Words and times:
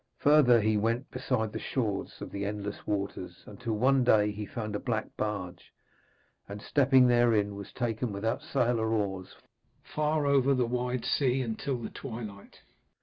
Further 0.17 0.59
he 0.61 0.77
went 0.77 1.11
beside 1.11 1.53
the 1.53 1.59
shores 1.59 2.23
of 2.23 2.31
the 2.31 2.43
Endless 2.43 2.87
Waters, 2.87 3.43
until 3.45 3.73
one 3.73 4.03
day 4.03 4.31
he 4.31 4.47
found 4.47 4.75
a 4.75 4.79
black 4.79 5.15
barge, 5.15 5.71
and 6.49 6.59
stepping 6.59 7.05
therein 7.07 7.45
he 7.45 7.57
was 7.57 7.71
taken 7.71 8.11
without 8.11 8.41
sail 8.41 8.79
or 8.79 8.87
oars 8.93 9.35
far 9.83 10.25
over 10.25 10.55
the 10.55 10.65
wide 10.65 11.05
sea, 11.05 11.43
until 11.43 11.77
the 11.77 11.91
twilight. 11.91 12.61